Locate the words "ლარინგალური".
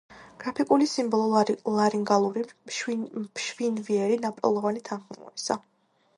1.79-2.45